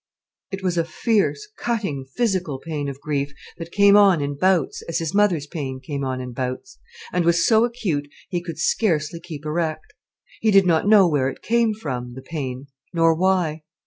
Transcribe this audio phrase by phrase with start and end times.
[0.49, 4.97] It was a fierce, cutting, physical pain of grief, that came on in bouts, as
[4.97, 6.79] his mother's pain came on in bouts,
[7.13, 9.93] and was so acute he could scarcely keep erect.
[10.39, 13.61] He did not know where it came from, the pain, nor why.